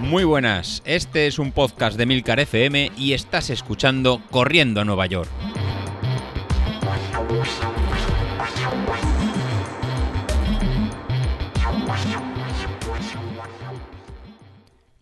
Muy 0.00 0.24
buenas, 0.24 0.82
este 0.86 1.26
es 1.26 1.38
un 1.38 1.52
podcast 1.52 1.98
de 1.98 2.06
Milcar 2.06 2.40
FM 2.40 2.92
y 2.96 3.12
estás 3.12 3.50
escuchando 3.50 4.22
Corriendo 4.30 4.80
a 4.80 4.84
Nueva 4.84 5.06
York. 5.06 5.28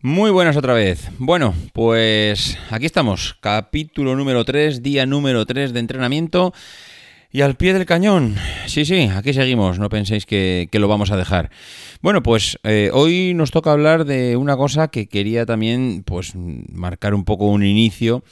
Muy 0.03 0.31
buenas 0.31 0.57
otra 0.57 0.73
vez. 0.73 1.11
Bueno, 1.19 1.55
pues 1.73 2.59
aquí 2.71 2.87
estamos, 2.87 3.37
capítulo 3.41 4.15
número 4.15 4.45
3, 4.45 4.83
día 4.83 5.07
número 5.07 5.47
3 5.47 5.73
de 5.73 5.81
entrenamiento. 5.81 6.53
Y 7.33 7.43
al 7.43 7.57
pie 7.57 7.75
del 7.75 7.87
cañón. 7.87 8.37
Sí, 8.67 8.85
sí, 8.85 9.11
aquí 9.15 9.35
seguimos, 9.35 9.79
no 9.79 9.89
penséis 9.89 10.25
que, 10.25 10.69
lo 10.73 10.89
vamos 10.89 11.11
a 11.11 11.17
dejar. 11.17 11.51
Bueno, 12.03 12.23
pues 12.23 12.59
eh, 12.63 12.91
hoy 12.93 13.33
nos 13.35 13.51
toca 13.51 13.73
hablar 13.73 14.05
de 14.05 14.37
una 14.37 14.57
cosa 14.57 14.89
que 14.89 15.09
quería 15.09 15.47
también 15.47 16.03
pues 16.05 16.35
marcar 16.35 17.15
un 17.15 17.25
poco 17.25 17.47
un 17.47 17.65
inicio 17.65 18.23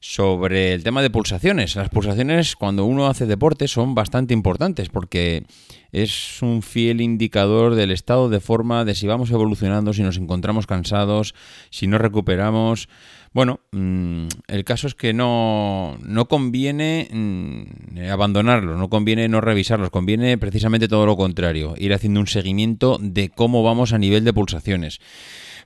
sobre 0.00 0.74
el 0.74 0.82
tema 0.82 1.00
de 1.00 1.10
pulsaciones. 1.10 1.76
Las 1.76 1.88
pulsaciones 1.88 2.56
cuando 2.56 2.84
uno 2.84 3.06
hace 3.06 3.24
deporte 3.26 3.68
son 3.68 3.94
bastante 3.94 4.34
importantes 4.34 4.88
porque 4.88 5.44
es 5.92 6.42
un 6.42 6.62
fiel 6.62 7.00
indicador 7.00 7.76
del 7.76 7.92
estado 7.92 8.28
de 8.28 8.40
forma, 8.40 8.84
de 8.84 8.96
si 8.96 9.06
vamos 9.06 9.30
evolucionando, 9.30 9.92
si 9.92 10.02
nos 10.02 10.16
encontramos 10.16 10.66
cansados, 10.66 11.34
si 11.70 11.86
no 11.86 11.98
recuperamos. 11.98 12.88
Bueno, 13.32 13.60
mm, 13.70 14.26
el 14.48 14.64
caso 14.64 14.86
es 14.88 14.94
que 14.94 15.14
no, 15.14 15.96
no 16.02 16.26
conviene 16.26 17.08
mm, 17.12 18.10
abandonarlos, 18.10 18.76
no 18.76 18.90
conviene 18.90 19.28
no 19.28 19.40
revisarlos, 19.40 19.90
conviene 19.90 20.36
precisamente 20.36 20.88
todo 20.88 21.06
lo 21.06 21.16
contrario, 21.16 21.74
ir 21.78 21.94
haciendo 21.94 22.20
un 22.20 22.26
seguimiento 22.26 22.98
de 23.12 23.28
cómo 23.30 23.62
vamos 23.62 23.92
a 23.92 23.98
nivel 23.98 24.24
de 24.24 24.32
pulsaciones. 24.32 25.00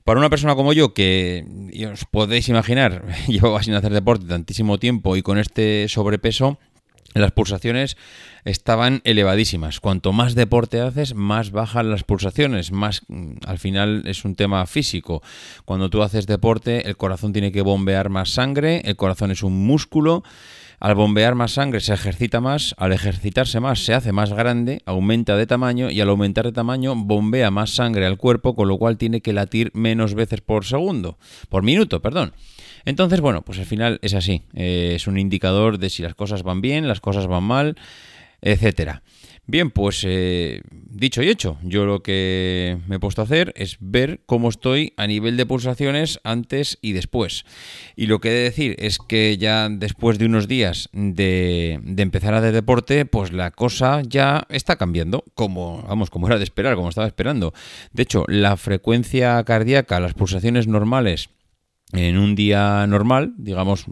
Para 0.05 0.21
una 0.21 0.31
persona 0.31 0.55
como 0.55 0.73
yo, 0.73 0.95
que 0.95 1.45
os 1.93 2.05
podéis 2.05 2.49
imaginar, 2.49 3.05
llevaba 3.27 3.63
sin 3.63 3.75
hacer 3.75 3.93
deporte 3.93 4.27
tantísimo 4.27 4.79
tiempo 4.79 5.17
y 5.17 5.23
con 5.23 5.39
este 5.39 5.89
sobrepeso, 5.89 6.59
las 7.15 7.33
pulsaciones 7.33 7.97
estaban 8.45 9.01
elevadísimas. 9.05 9.81
Cuanto 9.81 10.13
más 10.13 10.35
deporte 10.35 10.81
haces, 10.81 11.15
más 11.15 11.51
bajan 11.51 11.91
las 11.91 12.05
pulsaciones. 12.05 12.73
Más, 12.73 13.03
mm, 13.09 13.39
al 13.47 13.59
final 13.59 14.03
es 14.07 14.25
un 14.25 14.35
tema 14.37 14.67
físico. 14.67 15.23
Cuando 15.65 15.91
tú 15.91 16.03
haces 16.03 16.27
deporte, 16.27 16.89
el 16.89 16.97
corazón 16.97 17.33
tiene 17.33 17.53
que 17.53 17.63
bombear 17.63 18.11
más 18.11 18.31
sangre. 18.31 18.83
El 18.85 18.97
corazón 18.97 19.31
es 19.31 19.43
un 19.43 19.67
músculo. 19.67 20.23
Al 20.79 20.95
bombear 20.95 21.35
más 21.35 21.53
sangre 21.53 21.81
se 21.81 21.95
ejercita 21.95 22.41
más, 22.41 22.75
al 22.79 22.93
ejercitarse 22.93 23.61
más 23.61 23.85
se 23.85 23.95
hace 23.95 24.13
más 24.13 24.33
grande, 24.33 24.83
aumenta 24.85 25.37
de 25.37 25.47
tamaño 25.47 25.91
y 25.91 26.01
al 26.01 26.11
aumentar 26.11 26.45
de 26.45 26.53
tamaño 26.53 26.95
bombea 26.95 27.51
más 27.51 27.71
sangre 27.71 28.05
al 28.07 28.19
cuerpo, 28.19 28.55
con 28.55 28.69
lo 28.69 28.77
cual 28.77 28.99
tiene 28.99 29.21
que 29.23 29.33
latir 29.33 29.71
menos 29.75 30.15
veces 30.15 30.43
por 30.43 30.65
segundo, 30.65 31.19
por 31.49 31.63
minuto, 31.63 32.03
perdón. 32.03 32.35
Entonces, 32.85 33.21
bueno, 33.21 33.43
pues 33.43 33.59
al 33.59 33.67
final 33.67 33.99
es 34.03 34.15
así. 34.15 34.43
Eh, 34.55 34.93
es 34.95 35.07
un 35.07 35.19
indicador 35.19 35.79
de 35.79 35.91
si 35.91 36.03
las 36.03 36.15
cosas 36.15 36.43
van 36.43 36.61
bien, 36.61 36.87
las 36.87 37.01
cosas 37.01 37.27
van 37.27 37.45
mal, 37.45 37.77
etcétera. 38.43 39.03
Bien, 39.49 39.71
pues 39.71 40.03
eh, 40.05 40.61
dicho 40.73 41.23
y 41.23 41.29
hecho, 41.29 41.57
yo 41.63 41.85
lo 41.85 42.03
que 42.03 42.79
me 42.89 42.97
he 42.97 42.99
puesto 42.99 43.21
a 43.21 43.25
hacer 43.25 43.53
es 43.57 43.77
ver 43.79 44.21
cómo 44.27 44.49
estoy 44.49 44.93
a 44.97 45.07
nivel 45.07 45.37
de 45.37 45.47
pulsaciones 45.47 46.19
antes 46.25 46.79
y 46.83 46.93
después. 46.93 47.45
Y 47.95 48.07
lo 48.07 48.21
que 48.21 48.31
he 48.31 48.33
de 48.33 48.43
decir 48.43 48.75
es 48.81 48.99
que 48.99 49.39
ya 49.39 49.69
después 49.69 50.19
de 50.19 50.27
unos 50.27 50.49
días 50.49 50.89
de, 50.93 51.79
de 51.85 52.03
empezar 52.03 52.35
a 52.35 52.39
hacer 52.39 52.53
deporte, 52.53 53.07
pues 53.07 53.33
la 53.33 53.53
cosa 53.53 54.03
ya 54.03 54.49
está 54.49 54.75
cambiando, 54.75 55.23
como, 55.37 55.83
vamos, 55.83 56.11
como 56.11 56.27
era 56.27 56.39
de 56.39 56.45
esperar, 56.45 56.75
como 56.75 56.89
estaba 56.89 57.07
esperando. 57.07 57.55
De 57.93 58.03
hecho, 58.03 58.25
la 58.27 58.57
frecuencia 58.57 59.45
cardíaca, 59.45 60.01
las 60.01 60.15
pulsaciones 60.15 60.67
normales, 60.67 61.31
en 61.93 62.19
un 62.19 62.35
día 62.35 62.85
normal, 62.89 63.35
digamos, 63.39 63.87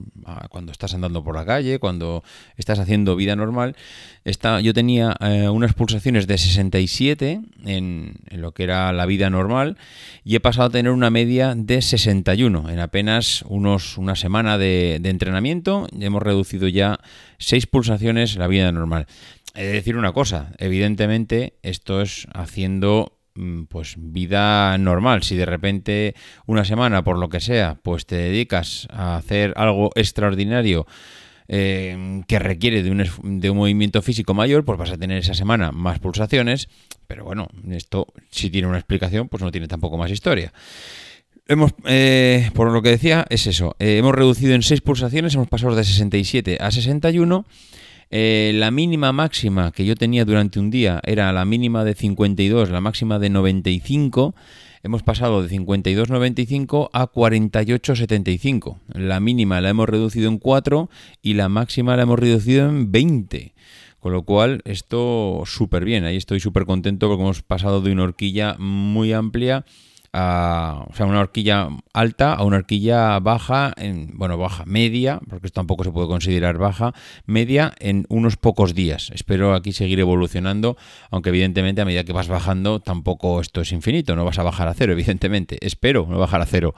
cuando 0.51 0.73
estás 0.73 0.95
andando 0.95 1.23
por 1.23 1.37
la 1.37 1.45
calle, 1.45 1.79
cuando 1.79 2.25
estás 2.57 2.81
haciendo 2.81 3.15
vida 3.15 3.37
normal, 3.37 3.77
está, 4.25 4.61
yo 4.61 4.75
tenía 4.75 5.15
eh, 5.21 5.49
unas 5.49 5.75
pulsaciones 5.75 6.27
de 6.27 6.37
67 6.37 7.41
en, 7.65 8.15
lo 8.33 8.53
que 8.53 8.65
era 8.65 8.93
la 8.93 9.07
vida 9.07 9.31
normal 9.31 9.77
y 10.25 10.35
he 10.35 10.41
pasado 10.41 10.69
a 10.69 10.71
tener 10.71 10.91
una 10.91 11.11
media 11.11 11.55
de 11.55 11.81
61 11.83 12.69
en 12.69 12.81
apenas 12.81 13.45
unos, 13.47 13.97
una 13.97 14.17
semana 14.17 14.59
de, 14.59 14.99
de 15.01 15.11
entrenamiento. 15.11 15.87
Hemos 15.99 16.23
reducido 16.23 16.67
ya 16.67 16.99
6 17.39 17.69
pulsaciones 17.69 18.35
en 18.35 18.41
la 18.41 18.49
vida 18.49 18.73
normal. 18.73 19.07
He 19.55 19.67
de 19.67 19.73
decir 19.73 19.97
una 19.97 20.13
cosa, 20.13 20.53
evidentemente 20.59 21.55
esto 21.63 22.03
es 22.03 22.27
haciendo 22.35 23.13
pues 23.69 23.97
vida 23.99 24.77
normal. 24.79 25.23
Si 25.23 25.37
de 25.37 25.47
repente 25.47 26.15
una 26.47 26.65
semana, 26.65 27.03
por 27.03 27.19
lo 27.19 27.29
que 27.29 27.41
sea, 27.41 27.79
pues 27.83 28.07
te 28.07 28.17
dedicas 28.17 28.87
a 28.91 29.17
hacer 29.17 29.53
algo 29.57 29.91
extraordinario 29.95 30.87
eh, 31.49 32.23
que 32.27 32.39
requiere 32.39 32.83
de 32.83 32.91
un, 32.91 33.41
de 33.41 33.51
un, 33.51 33.57
movimiento 33.57 34.01
físico 34.03 34.33
mayor, 34.33 34.65
pues 34.65 34.79
vas 34.79 34.93
a 34.93 34.97
tener 34.97 35.19
esa 35.19 35.35
semana 35.35 35.73
más 35.73 35.99
pulsaciones. 35.99 36.69
Pero 37.07 37.25
bueno, 37.25 37.49
esto 37.71 38.07
si 38.31 38.51
tiene 38.51 38.69
una 38.69 38.79
explicación, 38.79 39.29
pues 39.29 39.43
no 39.43 39.51
tiene 39.51 39.69
tampoco 39.69 39.99
más 39.99 40.11
historia. 40.11 40.53
Hemos, 41.47 41.73
eh, 41.85 42.51
por 42.55 42.73
lo 42.73 42.81
que 42.81 42.89
decía, 42.89 43.27
es 43.29 43.47
eso. 43.47 43.77
Eh, 43.79 43.99
hemos 43.99 44.15
reducido 44.15 44.55
en 44.55 44.63
6 44.63 44.81
pulsaciones, 44.81 45.35
hemos 45.35 45.49
pasado 45.49 45.75
de 45.75 45.85
67 45.85 46.57
a 46.61 46.71
61 46.71 47.45
eh, 48.17 48.53
la 48.55 48.71
mínima 48.71 49.11
máxima 49.11 49.73
que 49.73 49.85
yo 49.85 49.97
tenía 49.97 50.25
durante 50.25 50.61
un 50.61 50.71
día 50.71 51.01
era 51.03 51.33
la 51.33 51.45
mínima 51.45 51.83
de 51.83 51.95
52, 51.95 52.71
la 52.71 52.81
máxima 52.81 53.19
de 53.19 53.29
95. 53.29 54.37
Hemos 54.85 55.03
pasado 55.03 55.43
de 55.43 55.49
52,95 55.49 56.91
a 56.93 57.11
48,75. 57.11 58.79
La 58.93 59.19
mínima 59.19 59.61
la 59.61 59.71
hemos 59.71 59.89
reducido 59.89 60.29
en 60.29 60.39
4 60.39 60.89
y 61.23 61.35
la 61.35 61.49
máxima 61.49 61.97
la 61.97 62.05
hemos 62.05 62.21
reducido 62.21 62.69
en 62.69 62.93
20. 62.93 63.53
Con 63.99 64.13
lo 64.13 64.23
cual, 64.23 64.63
esto 64.65 65.43
súper 65.45 65.85
bien. 65.85 66.05
Ahí 66.05 66.17
estoy 66.17 66.39
súper 66.39 66.67
contento 66.67 67.09
porque 67.09 67.25
hemos 67.25 67.43
pasado 67.43 67.81
de 67.81 67.91
una 67.91 68.05
horquilla 68.05 68.55
muy 68.61 69.13
amplia 69.13 69.65
a, 70.17 70.87
o 70.89 70.95
sea, 70.95 71.07
una 71.07 71.19
horquilla 71.19 71.69
alta 71.93 72.35
a 72.35 72.45
una 72.45 72.59
horquilla 72.59 73.19
baja, 73.19 73.73
en, 73.77 74.11
bueno, 74.15 74.39
baja, 74.39 74.65
media, 74.65 75.21
porque 75.29 75.49
esto 75.49 75.59
tampoco 75.61 75.83
se 75.83 75.91
puede 75.91 76.07
considerar 76.07 76.57
baja, 76.57 76.95
media 77.27 77.75
en 77.81 78.07
unos 78.09 78.37
pocos 78.37 78.75
días. 78.75 79.11
Espero 79.13 79.55
aquí 79.55 79.73
seguir 79.73 79.99
evolucionando, 79.99 80.77
aunque 81.11 81.31
evidentemente 81.31 81.83
a 81.83 81.85
medida 81.85 82.05
que 82.05 82.13
vas 82.13 82.29
bajando 82.29 82.79
tampoco 82.79 83.41
esto 83.41 83.61
es 83.61 83.73
infinito, 83.73 84.15
no 84.15 84.25
vas 84.25 84.39
a 84.39 84.45
bajar 84.45 84.69
a 84.69 84.75
cero, 84.75 84.93
evidentemente. 84.93 85.59
Espero 85.61 86.07
no 86.09 86.17
bajar 86.19 86.41
a 86.41 86.47
cero. 86.47 86.77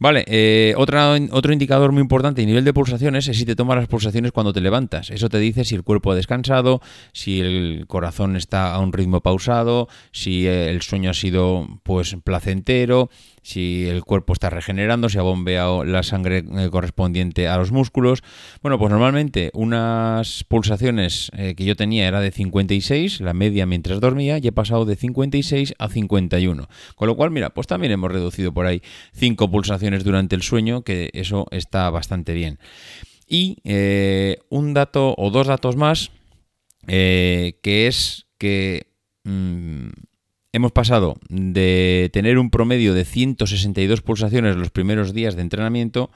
Vale, 0.00 0.24
eh, 0.28 0.74
otro 0.76 1.52
indicador 1.52 1.90
muy 1.90 2.02
importante 2.02 2.40
y 2.40 2.46
nivel 2.46 2.64
de 2.64 2.72
pulsaciones 2.72 3.26
es 3.26 3.36
si 3.36 3.44
te 3.44 3.56
tomas 3.56 3.76
las 3.76 3.88
pulsaciones 3.88 4.30
cuando 4.30 4.52
te 4.52 4.60
levantas. 4.60 5.10
Eso 5.10 5.28
te 5.28 5.38
dice 5.38 5.64
si 5.64 5.74
el 5.74 5.82
cuerpo 5.82 6.12
ha 6.12 6.14
descansado, 6.14 6.80
si 7.12 7.40
el 7.40 7.84
corazón 7.88 8.36
está 8.36 8.72
a 8.72 8.78
un 8.78 8.92
ritmo 8.92 9.20
pausado, 9.20 9.88
si 10.12 10.46
el 10.46 10.82
sueño 10.82 11.10
ha 11.10 11.14
sido 11.14 11.66
pues 11.82 12.16
placentero, 12.22 13.10
si 13.48 13.88
el 13.88 14.04
cuerpo 14.04 14.34
está 14.34 14.50
regenerando, 14.50 15.08
si 15.08 15.16
ha 15.16 15.22
bombeado 15.22 15.82
la 15.82 16.02
sangre 16.02 16.44
eh, 16.46 16.68
correspondiente 16.70 17.48
a 17.48 17.56
los 17.56 17.72
músculos. 17.72 18.22
Bueno, 18.60 18.78
pues 18.78 18.90
normalmente 18.90 19.50
unas 19.54 20.44
pulsaciones 20.44 21.30
eh, 21.34 21.54
que 21.56 21.64
yo 21.64 21.74
tenía 21.74 22.06
era 22.06 22.20
de 22.20 22.30
56, 22.30 23.22
la 23.22 23.32
media 23.32 23.64
mientras 23.64 24.00
dormía, 24.00 24.36
y 24.36 24.46
he 24.46 24.52
pasado 24.52 24.84
de 24.84 24.96
56 24.96 25.74
a 25.78 25.88
51. 25.88 26.68
Con 26.94 27.08
lo 27.08 27.16
cual, 27.16 27.30
mira, 27.30 27.48
pues 27.48 27.66
también 27.66 27.90
hemos 27.90 28.12
reducido 28.12 28.52
por 28.52 28.66
ahí 28.66 28.82
5 29.14 29.50
pulsaciones 29.50 29.87
durante 30.04 30.36
el 30.36 30.42
sueño, 30.42 30.82
que 30.82 31.10
eso 31.12 31.46
está 31.50 31.90
bastante 31.90 32.34
bien. 32.34 32.58
Y 33.26 33.58
eh, 33.64 34.38
un 34.48 34.74
dato 34.74 35.14
o 35.18 35.30
dos 35.30 35.46
datos 35.46 35.76
más, 35.76 36.10
que 36.86 37.54
es 37.62 38.26
que... 38.38 38.86
Mm, 39.24 39.88
hemos 40.52 40.72
pasado 40.72 41.16
de 41.28 42.10
tener 42.12 42.38
un 42.38 42.50
promedio 42.50 42.94
de 42.94 43.04
162 43.04 44.00
pulsaciones 44.02 44.56
los 44.56 44.70
primeros 44.70 45.12
días 45.12 45.36
de 45.36 45.42
entrenamiento 45.42 46.10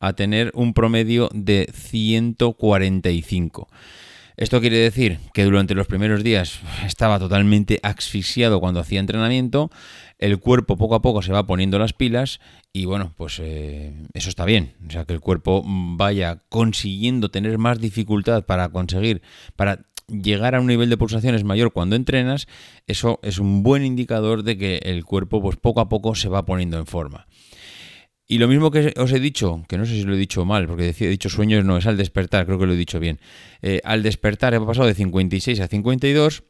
a 0.00 0.12
tener 0.14 0.50
un 0.54 0.74
promedio 0.74 1.30
de 1.32 1.68
145. 1.72 3.68
Esto 4.36 4.60
quiere 4.60 4.76
decir 4.76 5.18
que 5.32 5.44
durante 5.44 5.74
los 5.74 5.86
primeros 5.86 6.22
días 6.22 6.60
estaba 6.84 7.18
totalmente 7.18 7.80
asfixiado 7.82 8.60
cuando 8.60 8.80
hacía 8.80 9.00
entrenamiento, 9.00 9.70
el 10.18 10.38
cuerpo 10.38 10.76
poco 10.76 10.94
a 10.94 11.00
poco 11.00 11.22
se 11.22 11.32
va 11.32 11.46
poniendo 11.46 11.78
las 11.78 11.94
pilas 11.94 12.38
y 12.70 12.84
bueno, 12.84 13.14
pues 13.16 13.38
eh, 13.40 13.94
eso 14.12 14.28
está 14.28 14.44
bien, 14.44 14.74
o 14.86 14.90
sea 14.90 15.06
que 15.06 15.14
el 15.14 15.20
cuerpo 15.20 15.62
vaya 15.66 16.42
consiguiendo 16.50 17.30
tener 17.30 17.56
más 17.56 17.80
dificultad 17.80 18.44
para 18.44 18.68
conseguir, 18.68 19.22
para 19.56 19.86
llegar 20.06 20.54
a 20.54 20.60
un 20.60 20.66
nivel 20.66 20.90
de 20.90 20.98
pulsaciones 20.98 21.42
mayor 21.42 21.72
cuando 21.72 21.96
entrenas, 21.96 22.46
eso 22.86 23.18
es 23.22 23.38
un 23.38 23.62
buen 23.62 23.86
indicador 23.86 24.42
de 24.42 24.58
que 24.58 24.76
el 24.82 25.06
cuerpo 25.06 25.40
pues 25.40 25.56
poco 25.56 25.80
a 25.80 25.88
poco 25.88 26.14
se 26.14 26.28
va 26.28 26.44
poniendo 26.44 26.76
en 26.76 26.86
forma. 26.86 27.26
Y 28.28 28.38
lo 28.38 28.48
mismo 28.48 28.70
que 28.70 28.92
os 28.96 29.12
he 29.12 29.20
dicho, 29.20 29.64
que 29.68 29.78
no 29.78 29.86
sé 29.86 29.92
si 29.92 30.02
lo 30.02 30.14
he 30.14 30.18
dicho 30.18 30.44
mal, 30.44 30.66
porque 30.66 30.94
he 30.98 31.08
dicho 31.08 31.28
sueños, 31.28 31.64
no, 31.64 31.76
es 31.76 31.86
al 31.86 31.96
despertar, 31.96 32.46
creo 32.46 32.58
que 32.58 32.66
lo 32.66 32.72
he 32.72 32.76
dicho 32.76 32.98
bien. 32.98 33.20
Eh, 33.62 33.80
al 33.84 34.02
despertar 34.02 34.52
he 34.54 34.60
pasado 34.60 34.88
de 34.88 34.94
56 34.94 35.60
a 35.60 35.68
52, 35.68 36.42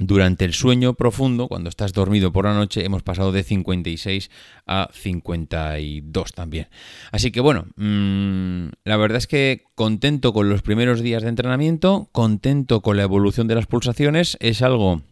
durante 0.00 0.46
el 0.46 0.54
sueño 0.54 0.94
profundo, 0.94 1.46
cuando 1.46 1.68
estás 1.68 1.92
dormido 1.92 2.32
por 2.32 2.46
la 2.46 2.54
noche, 2.54 2.86
hemos 2.86 3.02
pasado 3.02 3.32
de 3.32 3.42
56 3.42 4.30
a 4.66 4.88
52 4.94 6.32
también. 6.32 6.68
Así 7.12 7.30
que 7.30 7.40
bueno, 7.40 7.66
mm, 7.76 8.68
la 8.84 8.96
verdad 8.96 9.18
es 9.18 9.26
que 9.26 9.64
contento 9.74 10.32
con 10.32 10.48
los 10.48 10.62
primeros 10.62 11.02
días 11.02 11.22
de 11.22 11.28
entrenamiento, 11.28 12.08
contento 12.12 12.80
con 12.80 12.96
la 12.96 13.02
evolución 13.02 13.46
de 13.46 13.56
las 13.56 13.66
pulsaciones, 13.66 14.38
es 14.40 14.62
algo 14.62 15.02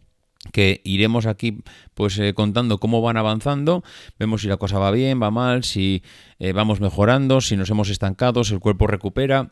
que 0.51 0.81
iremos 0.83 1.25
aquí 1.25 1.63
pues 1.93 2.17
eh, 2.17 2.33
contando 2.33 2.79
cómo 2.79 3.01
van 3.01 3.17
avanzando, 3.17 3.83
vemos 4.17 4.41
si 4.41 4.47
la 4.47 4.57
cosa 4.57 4.79
va 4.79 4.91
bien, 4.91 5.21
va 5.21 5.31
mal, 5.31 5.63
si 5.63 6.03
eh, 6.39 6.53
vamos 6.53 6.79
mejorando, 6.79 7.41
si 7.41 7.57
nos 7.57 7.69
hemos 7.69 7.89
estancado, 7.89 8.43
si 8.43 8.53
el 8.53 8.59
cuerpo 8.59 8.87
recupera. 8.87 9.51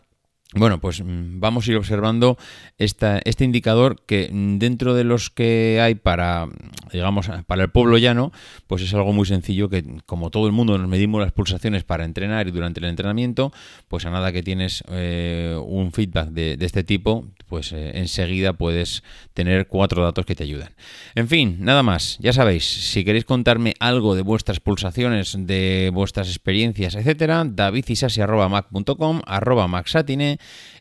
Bueno, 0.54 0.80
pues 0.80 1.04
mm, 1.04 1.42
vamos 1.42 1.68
a 1.68 1.72
ir 1.72 1.78
observando 1.78 2.38
esta, 2.78 3.20
este 3.26 3.44
indicador 3.44 4.02
que 4.06 4.30
mm, 4.32 4.60
dentro 4.60 4.94
de 4.94 5.04
los 5.04 5.30
que 5.30 5.80
hay 5.82 5.96
para, 5.96 6.48
digamos, 6.94 7.30
para 7.46 7.64
el 7.64 7.70
pueblo 7.70 7.98
llano, 7.98 8.32
pues 8.66 8.82
es 8.82 8.94
algo 8.94 9.12
muy 9.12 9.26
sencillo 9.26 9.68
que 9.68 9.84
como 10.06 10.30
todo 10.30 10.48
el 10.48 10.54
mundo 10.54 10.78
nos 10.78 10.88
medimos 10.88 11.20
las 11.22 11.34
pulsaciones 11.34 11.84
para 11.84 12.06
entrenar 12.06 12.48
y 12.48 12.52
durante 12.52 12.80
el 12.80 12.86
entrenamiento, 12.86 13.52
pues 13.90 14.06
a 14.06 14.10
nada 14.10 14.32
que 14.32 14.42
tienes 14.42 14.86
eh, 14.90 15.60
un 15.66 15.92
feedback 15.92 16.30
de, 16.30 16.58
este 16.62 16.86
tipo, 16.86 17.26
pues 17.50 17.74
eh, 17.74 17.92
enseguida 17.96 18.54
puedes 18.54 19.04
tener 19.34 19.68
cuatro 19.68 20.02
datos 20.02 20.26
que 20.26 20.36
te 20.36 20.44
ayudan. 20.44 20.70
En 21.16 21.28
fin, 21.28 21.58
nada 21.60 21.84
más, 21.84 22.18
ya 22.20 22.32
sabéis, 22.32 22.64
si 22.64 23.04
queréis 23.04 23.26
contarme 23.26 23.74
algo 23.80 24.16
de 24.16 24.22
vuestras 24.22 24.62
pulsaciones, 24.62 25.36
de 25.38 25.92
vuestras 25.94 26.30
experiencias, 26.30 26.96
etcétera, 26.96 27.44
davidisasi.mac.com, 27.46 29.22
arroba 29.26 29.68
maxatine 29.68 30.37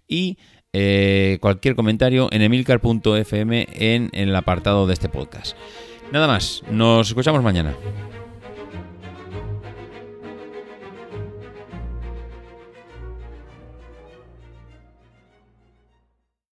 y 0.07 0.39
eh, 0.73 1.39
cualquier 1.41 1.75
comentario 1.75 2.29
en 2.33 2.43
emilcar.fm 2.43 3.67
en, 3.73 4.11
en 4.13 4.29
el 4.29 4.37
apartado 4.37 4.87
de 4.87 4.95
este 4.95 5.09
podcast. 5.09 5.57
Nada 6.13 6.27
más, 6.27 6.63
nos 6.71 7.09
escuchamos 7.09 7.43
mañana. 7.43 7.75